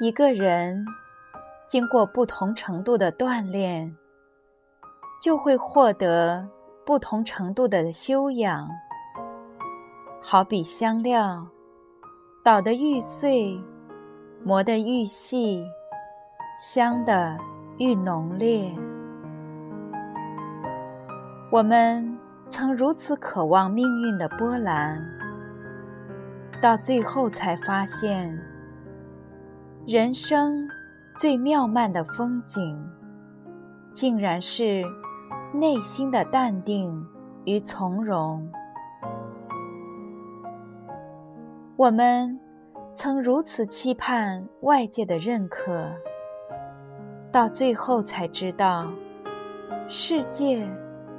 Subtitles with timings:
[0.00, 0.84] 一个人
[1.68, 3.96] 经过不同程度的锻炼，
[5.22, 6.48] 就会获得
[6.84, 8.68] 不同程度的修养。
[10.20, 11.46] 好比香料，
[12.42, 13.56] 捣得愈碎，
[14.42, 15.64] 磨得愈细，
[16.58, 17.38] 香的
[17.78, 18.76] 愈浓烈。
[21.52, 22.18] 我们
[22.50, 25.00] 曾如此渴望命运的波澜，
[26.60, 28.36] 到最后才发现。
[29.86, 30.66] 人生
[31.18, 32.74] 最妙曼的风景，
[33.92, 34.82] 竟然是
[35.52, 37.06] 内心的淡定
[37.44, 38.50] 与从容。
[41.76, 42.40] 我们
[42.94, 45.86] 曾如此期盼外界的认可，
[47.30, 48.90] 到最后才知道，
[49.86, 50.66] 世界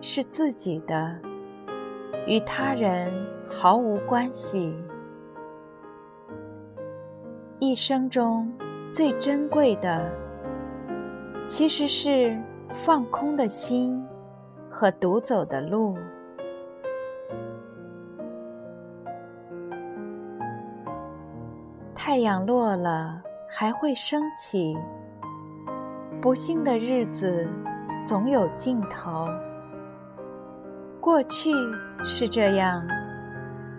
[0.00, 1.14] 是自己的，
[2.26, 3.12] 与他人
[3.46, 4.74] 毫无关系。
[7.64, 8.52] 一生中
[8.92, 10.12] 最珍贵的，
[11.48, 12.38] 其实是
[12.74, 14.06] 放空的心
[14.70, 15.96] 和独走的路。
[21.94, 24.76] 太阳落了还会升起，
[26.20, 27.48] 不幸的日子
[28.04, 29.26] 总有尽头。
[31.00, 31.50] 过去
[32.04, 32.86] 是这样，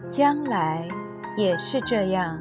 [0.10, 0.88] 将来
[1.38, 2.40] 也是这样。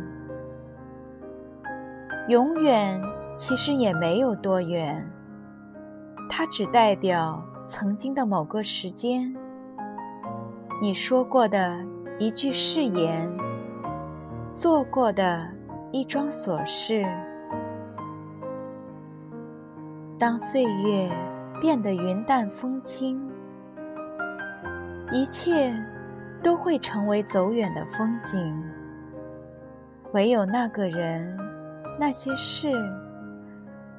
[2.29, 2.99] 永远
[3.37, 5.07] 其实也没有多远，
[6.31, 9.37] 它只代表曾经的某个时间，
[10.81, 11.79] 你说过的
[12.19, 13.31] 一句誓言，
[14.55, 15.47] 做过的
[15.93, 17.05] 一桩琐事。
[20.19, 21.11] 当岁月
[21.61, 23.21] 变得云淡风轻，
[25.13, 25.75] 一切
[26.43, 28.65] 都会成为走远的风景，
[30.13, 31.44] 唯有那个人。
[31.99, 32.73] 那些事，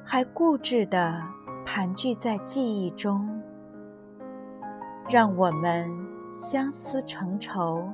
[0.04, 1.22] 还固执地
[1.64, 3.26] 盘踞在记忆中，
[5.08, 5.90] 让我们
[6.30, 7.88] 相思成愁，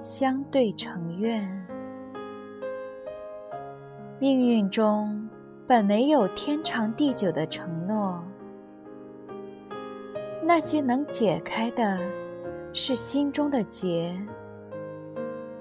[0.00, 1.48] 相对成怨。
[4.18, 5.28] 命运中
[5.66, 8.22] 本没有天长地久的承诺，
[10.42, 11.98] 那些能解开的，
[12.72, 14.14] 是心中的结；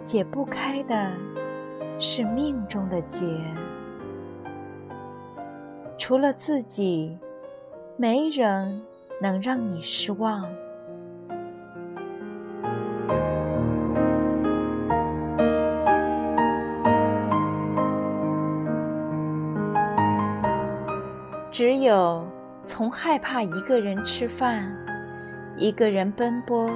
[0.03, 1.11] 解不开的。
[2.03, 3.23] 是命中的劫，
[5.99, 7.15] 除了自己，
[7.95, 8.81] 没人
[9.21, 10.49] 能让你失望。
[21.51, 22.27] 只有
[22.65, 24.75] 从害怕一个人吃饭、
[25.55, 26.67] 一个人奔波，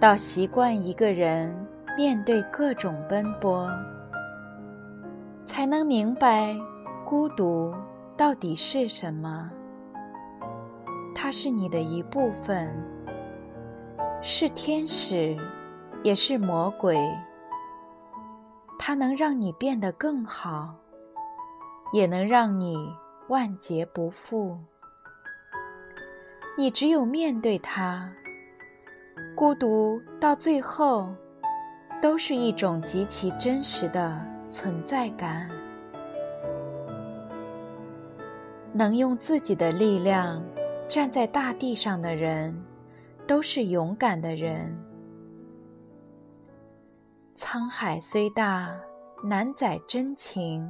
[0.00, 1.54] 到习惯一个人。
[1.96, 3.68] 面对各种奔波，
[5.50, 6.56] 才能明白
[7.04, 7.74] 孤独
[8.16, 9.50] 到底是什么。
[11.12, 12.72] 它是你的一部分，
[14.22, 15.36] 是天使，
[16.04, 16.96] 也是魔鬼。
[18.78, 20.72] 它能让你变得更好，
[21.92, 22.94] 也能让你
[23.26, 24.56] 万劫不复。
[26.56, 28.08] 你只有面对它，
[29.34, 31.12] 孤独到最后。
[32.00, 34.18] 都是一种极其真实的
[34.50, 35.48] 存在感。
[38.72, 40.44] 能用自己的力量
[40.88, 42.54] 站在大地上的人，
[43.26, 44.76] 都是勇敢的人。
[47.36, 48.78] 沧海虽大，
[49.24, 50.62] 难载真情；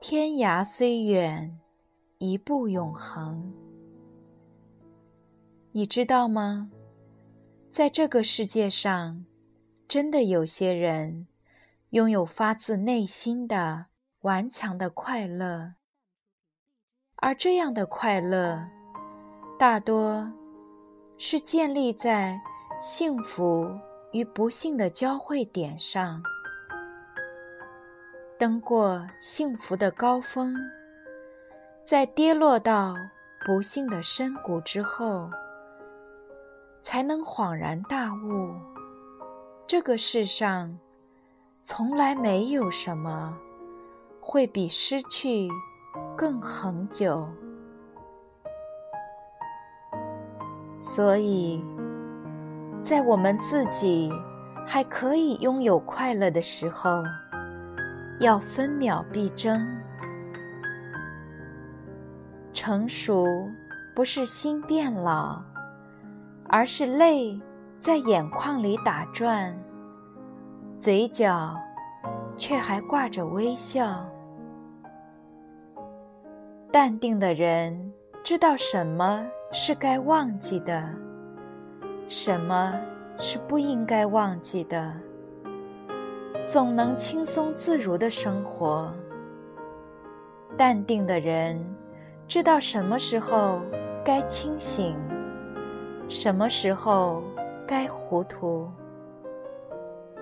[0.00, 1.60] 天涯虽远，
[2.18, 3.52] 一步永恒。
[5.72, 6.70] 你知道吗？
[7.70, 9.24] 在这个世界上。
[9.88, 11.28] 真的有些人
[11.90, 13.86] 拥有发自内心的
[14.22, 15.74] 顽强的快乐，
[17.16, 18.66] 而这样的快乐
[19.58, 20.30] 大多
[21.16, 22.40] 是建立在
[22.82, 23.78] 幸福
[24.12, 26.22] 与不幸的交汇点上。
[28.38, 30.54] 登过幸福的高峰，
[31.86, 32.94] 在跌落到
[33.46, 35.30] 不幸的深谷之后，
[36.82, 38.52] 才能恍然大悟。
[39.66, 40.78] 这个世上
[41.68, 43.36] 从来没有什么
[44.20, 45.48] 会比失去
[46.16, 47.28] 更恒久，
[50.80, 51.64] 所以
[52.84, 54.12] 在我们自己
[54.64, 57.02] 还可以拥有快乐的时候，
[58.20, 59.66] 要分秒必争。
[62.52, 63.26] 成熟
[63.92, 65.42] 不是心变老，
[66.48, 67.40] 而是泪
[67.80, 69.52] 在眼眶里打转，
[70.78, 71.56] 嘴角
[72.36, 74.04] 却还挂着微笑。
[76.70, 77.92] 淡定的人
[78.22, 80.88] 知道什么是该忘记的，
[82.08, 82.74] 什么
[83.18, 84.92] 是不应该忘记的，
[86.46, 88.92] 总能轻松自如的生活。
[90.56, 91.64] 淡定的人。
[92.28, 93.60] 知道什么时候
[94.04, 94.96] 该清醒，
[96.08, 97.22] 什么时候
[97.68, 98.68] 该糊涂，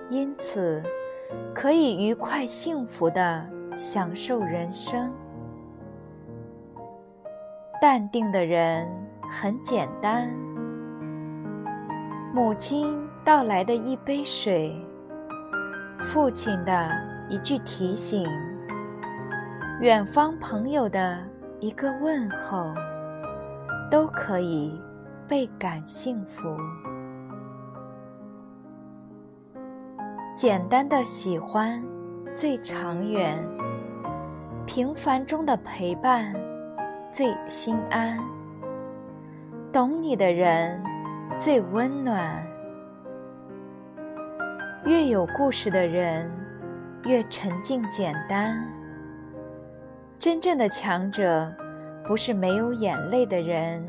[0.09, 0.83] 因此
[1.53, 3.45] 可以愉快幸福的
[3.77, 5.11] 享受人生。
[7.81, 8.87] 淡定的人
[9.31, 10.33] 很简单，
[12.33, 14.75] 母亲倒来的一杯水，
[15.99, 16.89] 父亲的
[17.29, 18.29] 一句提醒，
[19.81, 21.17] 远方朋友的。
[21.61, 22.73] 一个问候，
[23.89, 24.77] 都可以
[25.25, 26.55] 倍感幸福。
[30.35, 31.81] 简单的喜欢
[32.35, 33.41] 最长远，
[34.65, 36.35] 平凡中的陪伴
[37.09, 38.19] 最心安。
[39.71, 40.83] 懂你的人
[41.39, 42.45] 最温暖，
[44.83, 46.29] 越有故事的人
[47.05, 48.61] 越沉静简单。
[50.19, 51.49] 真正的强者，
[52.05, 53.81] 不是没有眼泪的人，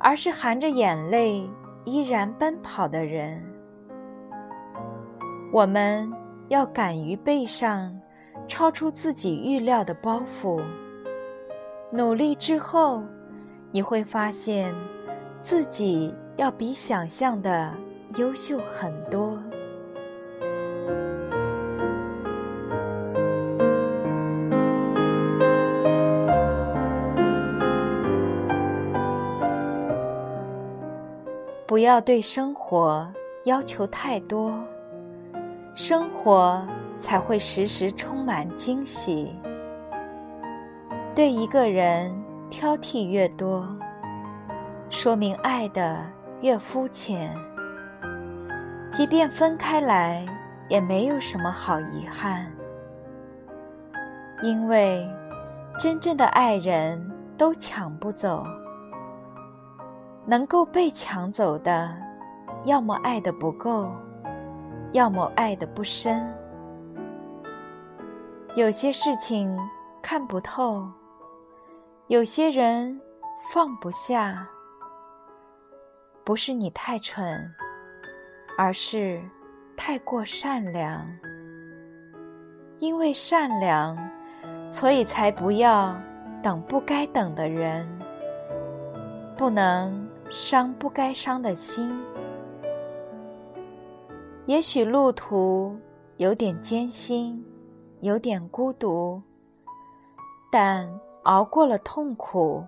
[0.00, 1.48] 而是含着眼泪
[1.84, 3.40] 依然奔跑的人。
[5.56, 6.12] 我们
[6.48, 7.98] 要敢于背上
[8.46, 10.62] 超出自己预料的包袱，
[11.90, 13.02] 努力之后，
[13.72, 14.74] 你会发现
[15.40, 17.72] 自己要比想象的
[18.18, 19.38] 优秀很多。
[31.66, 33.10] 不要对生活
[33.44, 34.52] 要求太多，
[35.78, 36.66] 生活
[36.98, 39.38] 才会时时充满惊喜。
[41.14, 42.10] 对一个人
[42.48, 43.68] 挑剔越多，
[44.88, 45.98] 说明爱的
[46.40, 47.30] 越肤浅。
[48.90, 50.26] 即便分开来，
[50.70, 52.50] 也没有什么好遗憾，
[54.42, 55.06] 因为
[55.78, 56.98] 真正的爱人
[57.36, 58.42] 都抢不走。
[60.24, 61.94] 能够被抢走的，
[62.64, 63.92] 要么爱的不够，
[64.96, 66.26] 要么爱的不深。
[68.54, 69.54] 有些事情
[70.00, 70.90] 看不透，
[72.06, 72.98] 有些人
[73.52, 74.48] 放不下。
[76.24, 77.54] 不是你太蠢，
[78.56, 79.20] 而是
[79.76, 81.06] 太过善良。
[82.78, 83.98] 因为善良，
[84.70, 85.94] 所以才不要
[86.42, 87.86] 等不该等的人，
[89.36, 90.06] 不能。
[90.28, 91.96] 伤不该伤的心，
[94.46, 95.76] 也许路途
[96.18, 97.44] 有点艰辛，
[98.00, 99.20] 有点孤独，
[100.52, 100.88] 但
[101.24, 102.64] 熬过了痛苦，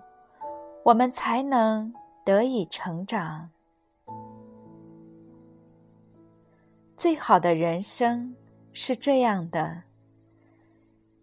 [0.83, 1.93] 我们才能
[2.25, 3.49] 得以成长。
[6.97, 8.35] 最好的人生
[8.73, 9.83] 是这样的：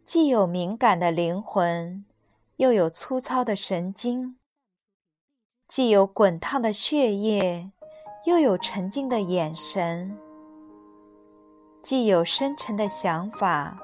[0.06, 2.06] 既有敏感的灵魂，
[2.56, 4.38] 又有粗糙的神经。
[5.68, 7.70] 既有滚烫的血液，
[8.24, 10.16] 又有沉静的眼神；
[11.86, 13.78] 既有深沉的想法，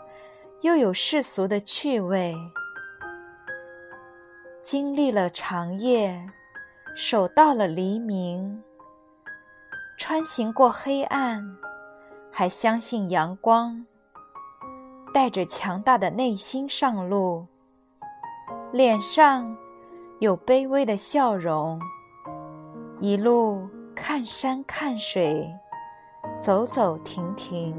[0.63, 2.35] 又有世俗的趣味。
[4.65, 6.21] 经历了长夜，
[6.97, 8.61] 守到了黎明，
[9.97, 11.57] 穿行过黑暗，
[12.33, 13.87] 还相信阳光。
[15.15, 17.47] 带着强大的内心上路，
[18.73, 19.57] 脸上。
[20.19, 21.81] 有卑微的笑容，
[22.99, 25.49] 一路看山看水，
[26.41, 27.75] 走走停停。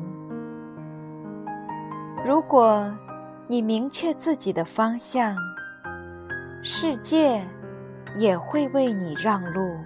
[2.26, 2.90] 如果
[3.48, 5.36] 你明确自己的方向，
[6.64, 7.46] 世界
[8.16, 9.78] 也会为你让路。